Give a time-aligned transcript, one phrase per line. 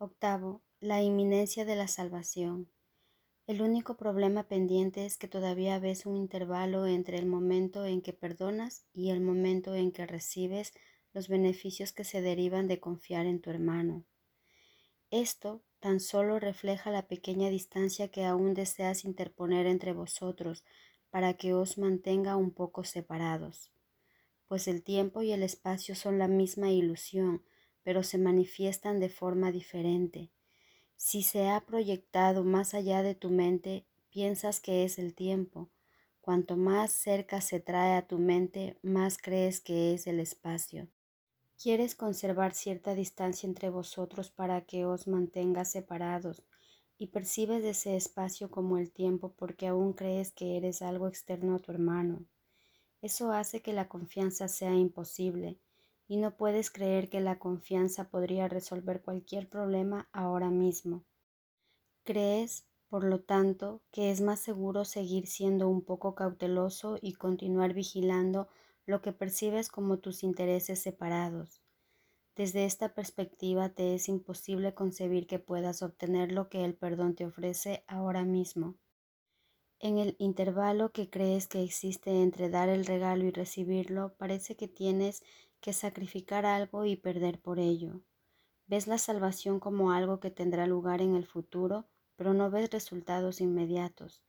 [0.00, 2.70] Octavo, la inminencia de la salvación.
[3.48, 8.12] El único problema pendiente es que todavía ves un intervalo entre el momento en que
[8.12, 10.72] perdonas y el momento en que recibes
[11.12, 14.04] los beneficios que se derivan de confiar en tu hermano.
[15.10, 20.62] Esto tan solo refleja la pequeña distancia que aún deseas interponer entre vosotros
[21.10, 23.72] para que os mantenga un poco separados,
[24.46, 27.42] pues el tiempo y el espacio son la misma ilusión,
[27.82, 30.30] pero se manifiestan de forma diferente.
[30.96, 35.70] Si se ha proyectado más allá de tu mente, piensas que es el tiempo.
[36.20, 40.88] Cuanto más cerca se trae a tu mente, más crees que es el espacio.
[41.56, 46.44] Quieres conservar cierta distancia entre vosotros para que os mantengas separados
[46.98, 51.58] y percibes ese espacio como el tiempo porque aún crees que eres algo externo a
[51.60, 52.26] tu hermano.
[53.00, 55.58] Eso hace que la confianza sea imposible
[56.08, 61.04] y no puedes creer que la confianza podría resolver cualquier problema ahora mismo.
[62.02, 67.74] Crees, por lo tanto, que es más seguro seguir siendo un poco cauteloso y continuar
[67.74, 68.48] vigilando
[68.86, 71.60] lo que percibes como tus intereses separados.
[72.34, 77.26] Desde esta perspectiva te es imposible concebir que puedas obtener lo que el perdón te
[77.26, 78.76] ofrece ahora mismo.
[79.80, 84.68] En el intervalo que crees que existe entre dar el regalo y recibirlo, parece que
[84.68, 85.22] tienes
[85.60, 88.02] que sacrificar algo y perder por ello.
[88.66, 93.40] Ves la salvación como algo que tendrá lugar en el futuro, pero no ves resultados
[93.40, 94.22] inmediatos.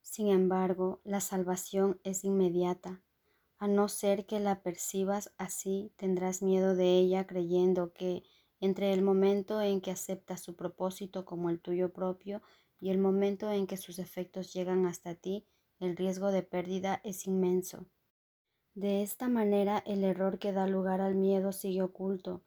[0.00, 3.02] Sin embargo, la salvación es inmediata.
[3.58, 8.22] A no ser que la percibas así, tendrás miedo de ella creyendo que
[8.60, 12.42] entre el momento en que aceptas su propósito como el tuyo propio
[12.80, 15.46] y el momento en que sus efectos llegan hasta ti,
[15.78, 17.86] el riesgo de pérdida es inmenso.
[18.74, 22.42] De esta manera el error que da lugar al miedo sigue oculto.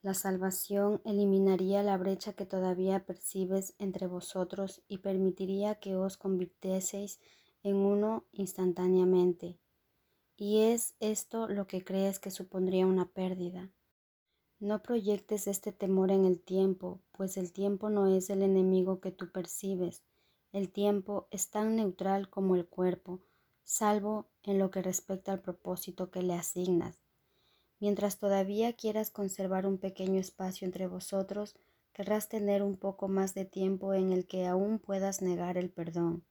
[0.00, 7.20] La salvación eliminaría la brecha que todavía percibes entre vosotros y permitiría que os convirtieseis
[7.62, 9.58] en uno instantáneamente.
[10.36, 13.70] Y es esto lo que crees que supondría una pérdida.
[14.58, 19.12] No proyectes este temor en el tiempo, pues el tiempo no es el enemigo que
[19.12, 20.02] tú percibes.
[20.50, 23.20] El tiempo es tan neutral como el cuerpo,
[23.64, 27.02] salvo en lo que respecta al propósito que le asignas.
[27.80, 31.56] Mientras todavía quieras conservar un pequeño espacio entre vosotros,
[31.92, 36.24] querrás tener un poco más de tiempo en el que aún puedas negar el perdón.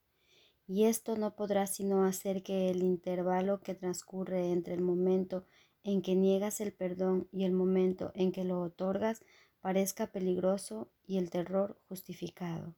[0.66, 5.44] Y esto no podrá sino hacer que el intervalo que transcurre entre el momento
[5.84, 9.20] en que niegas el perdón y el momento en que lo otorgas
[9.60, 12.74] parezca peligroso y el terror justificado.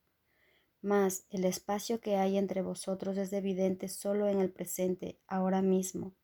[0.85, 6.15] Mas el espacio que hay entre vosotros es evidente solo en el presente, ahora mismo,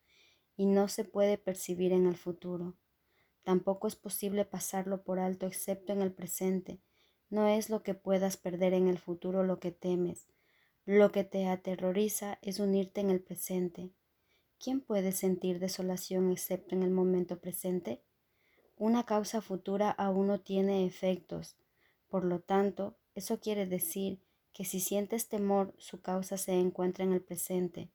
[0.54, 2.76] y no se puede percibir en el futuro.
[3.42, 6.78] Tampoco es posible pasarlo por alto excepto en el presente.
[7.30, 10.28] No es lo que puedas perder en el futuro lo que temes.
[10.84, 13.94] Lo que te aterroriza es unirte en el presente.
[14.58, 18.02] ¿Quién puede sentir desolación excepto en el momento presente?
[18.76, 21.56] Una causa futura aún no tiene efectos.
[22.10, 24.20] Por lo tanto, eso quiere decir
[24.52, 27.90] que si sientes temor, su causa se encuentra en el presente.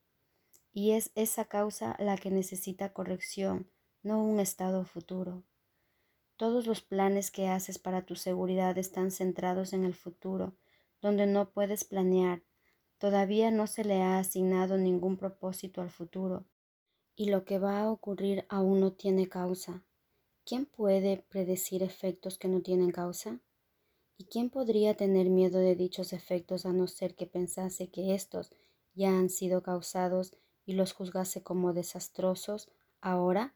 [0.72, 3.70] Y es esa causa la que necesita corrección,
[4.02, 5.42] no un estado futuro.
[6.36, 10.54] Todos los planes que haces para tu seguridad están centrados en el futuro,
[11.00, 12.42] donde no puedes planear.
[12.98, 16.44] Todavía no se le ha asignado ningún propósito al futuro,
[17.14, 19.82] y lo que va a ocurrir aún no tiene causa.
[20.44, 23.40] ¿Quién puede predecir efectos que no tienen causa?
[24.18, 28.50] ¿Y quién podría tener miedo de dichos efectos a no ser que pensase que éstos
[28.94, 33.54] ya han sido causados y los juzgase como desastrosos ahora?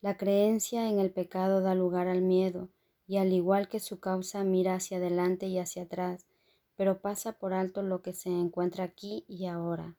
[0.00, 2.70] La creencia en el pecado da lugar al miedo,
[3.06, 6.26] y al igual que su causa mira hacia adelante y hacia atrás,
[6.74, 9.96] pero pasa por alto lo que se encuentra aquí y ahora.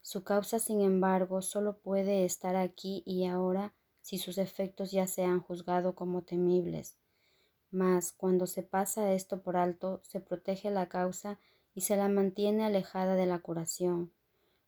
[0.00, 5.24] Su causa, sin embargo, solo puede estar aquí y ahora si sus efectos ya se
[5.24, 6.98] han juzgado como temibles.
[7.72, 11.38] Mas cuando se pasa esto por alto, se protege la causa
[11.74, 14.12] y se la mantiene alejada de la curación,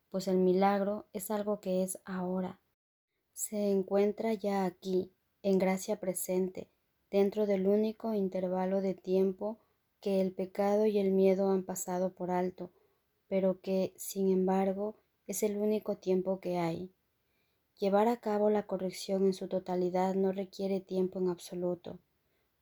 [0.08, 2.60] pues el milagro es algo que es ahora.
[3.34, 5.12] Se encuentra ya aquí,
[5.42, 6.70] en gracia presente,
[7.10, 9.58] dentro del único intervalo de tiempo
[10.00, 12.72] que el pecado y el miedo han pasado por alto,
[13.28, 14.96] pero que, sin embargo,
[15.26, 16.90] es el único tiempo que hay.
[17.78, 21.98] Llevar a cabo la corrección en su totalidad no requiere tiempo en absoluto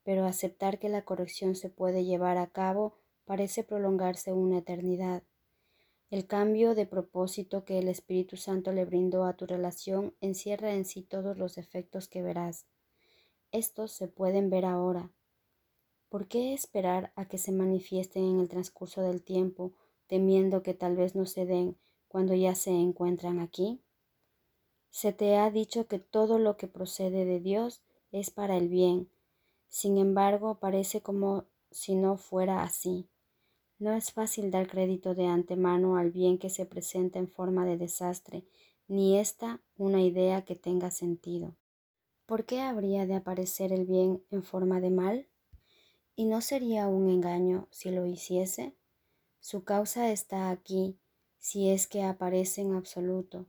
[0.04, 2.94] pero aceptar que la corrección se puede llevar a cabo
[3.24, 5.22] parece prolongarse una eternidad.
[6.10, 10.84] El cambio de propósito que el Espíritu Santo le brindó a tu relación encierra en
[10.84, 12.66] sí todos los efectos que verás.
[13.50, 15.10] Estos se pueden ver ahora.
[16.08, 19.72] ¿Por qué esperar a que se manifiesten en el transcurso del tiempo,
[20.06, 21.78] temiendo que tal vez no se den
[22.08, 23.80] cuando ya se encuentran aquí?
[24.90, 29.08] Se te ha dicho que todo lo que procede de Dios es para el bien.
[29.72, 33.08] Sin embargo, parece como si no fuera así.
[33.78, 37.78] No es fácil dar crédito de antemano al bien que se presenta en forma de
[37.78, 38.44] desastre,
[38.86, 41.56] ni esta una idea que tenga sentido.
[42.26, 45.28] ¿Por qué habría de aparecer el bien en forma de mal?
[46.16, 48.76] ¿Y no sería un engaño si lo hiciese?
[49.40, 50.98] Su causa está aquí,
[51.38, 53.46] si es que aparece en absoluto.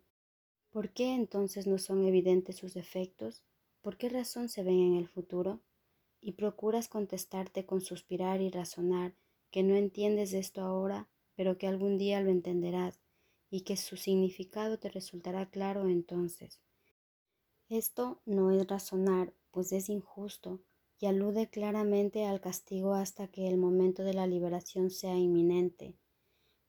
[0.69, 3.43] ¿Por qué entonces no son evidentes sus efectos?
[3.81, 5.59] ¿Por qué razón se ven en el futuro?
[6.25, 9.13] Y procuras contestarte con suspirar y razonar
[9.51, 13.01] que no entiendes esto ahora, pero que algún día lo entenderás
[13.49, 16.61] y que su significado te resultará claro entonces.
[17.67, 20.61] Esto no es razonar, pues es injusto
[20.97, 25.97] y alude claramente al castigo hasta que el momento de la liberación sea inminente.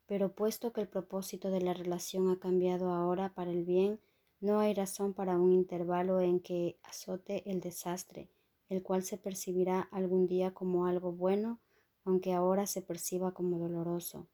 [0.07, 4.01] Pero puesto que el propósito de la relación ha cambiado ahora para el bien,
[4.41, 8.29] no hay razón para un intervalo en que azote el desastre,
[8.69, 11.61] el cual se percibirá algún día como algo bueno,
[12.05, 14.27] aunque ahora se perciba como doloroso.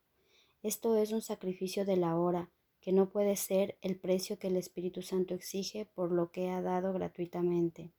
[0.62, 2.50] Esto es un sacrificio de la hora,
[2.80, 6.62] que no puede ser el precio que el Espíritu Santo exige por lo que ha
[6.62, 7.92] dado gratuitamente.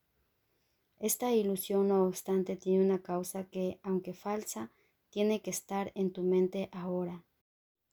[0.98, 4.70] Esta ilusión, no obstante, tiene una causa que, aunque falsa,
[5.10, 7.24] tiene que estar en tu mente ahora.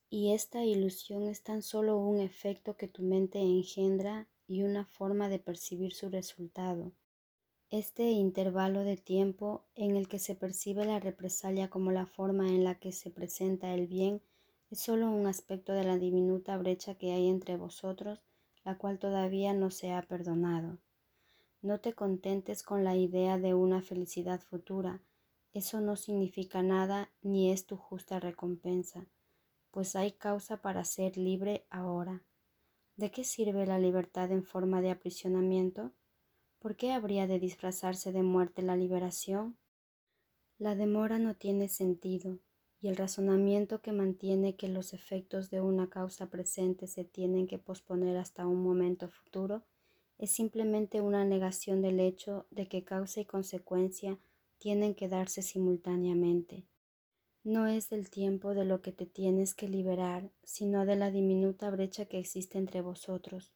[0.08, 5.28] Y esta ilusión es tan solo un efecto que tu mente engendra y una forma
[5.28, 6.92] de percibir su resultado.
[7.70, 12.64] Este intervalo de tiempo en el que se percibe la represalia como la forma en
[12.64, 14.22] la que se presenta el bien
[14.72, 18.22] es solo un aspecto de la diminuta brecha que hay entre vosotros,
[18.64, 20.78] la cual todavía no se ha perdonado.
[21.62, 25.00] No te contentes con la idea de una felicidad futura,
[25.52, 29.06] eso no significa nada ni es tu justa recompensa,
[29.70, 32.24] pues hay causa para ser libre ahora.
[32.96, 35.92] ¿De qué sirve la libertad en forma de aprisionamiento?
[36.60, 39.56] ¿Por qué habría de disfrazarse de muerte la liberación?
[40.58, 42.38] La demora no tiene sentido,
[42.82, 47.58] y el razonamiento que mantiene que los efectos de una causa presente se tienen que
[47.58, 49.62] posponer hasta un momento futuro
[50.18, 54.18] es simplemente una negación del hecho de que causa y consecuencia
[54.58, 56.66] tienen que darse simultáneamente.
[57.42, 61.70] No es del tiempo de lo que te tienes que liberar, sino de la diminuta
[61.70, 63.50] brecha que existe entre vosotros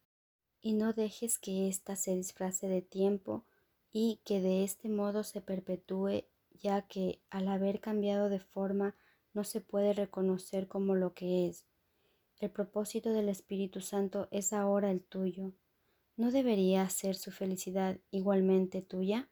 [0.65, 3.45] y no dejes que ésta se disfrace de tiempo
[3.91, 6.23] y que de este modo se perpetúe,
[6.59, 8.95] ya que al haber cambiado de forma
[9.35, 11.67] no se puede reconocer como lo que es.
[12.39, 15.51] El propósito del Espíritu Santo es ahora el tuyo.
[16.17, 19.29] ¿No debería ser su felicidad igualmente tuya?